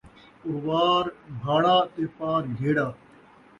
[0.47, 1.05] اُروار
[1.41, 2.87] بھاڑا تے پار جھیڑا